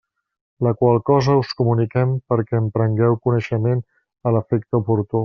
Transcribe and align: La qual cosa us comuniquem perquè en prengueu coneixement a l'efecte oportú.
La 0.67 0.71
qual 0.79 0.95
cosa 1.09 1.35
us 1.41 1.51
comuniquem 1.59 2.15
perquè 2.33 2.61
en 2.63 2.73
prengueu 2.79 3.19
coneixement 3.29 3.85
a 4.31 4.35
l'efecte 4.37 4.81
oportú. 4.85 5.17